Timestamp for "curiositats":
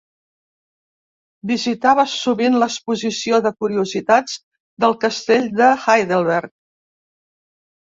3.61-4.43